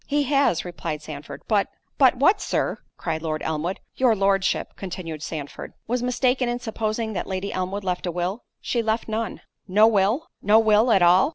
"He 0.07 0.23
has;" 0.23 0.65
replied 0.65 1.03
Sandford,—"But"—— 1.03 1.67
"But 1.99 2.15
what, 2.17 2.41
Sir?" 2.41 2.79
cried 2.97 3.21
Lord 3.21 3.43
Elmwood. 3.43 3.79
"Your 3.93 4.15
Lordship," 4.15 4.75
continued 4.75 5.21
Sandford, 5.21 5.73
"was 5.85 6.01
mistaken 6.01 6.49
in 6.49 6.57
supposing 6.57 7.13
that 7.13 7.27
Lady 7.27 7.53
Elmwood 7.53 7.83
left 7.83 8.07
a 8.07 8.11
will, 8.11 8.41
she 8.59 8.81
left 8.81 9.07
none." 9.07 9.41
"No 9.67 9.85
will? 9.85 10.25
no 10.41 10.57
will 10.57 10.91
at 10.91 11.03
all?" 11.03 11.29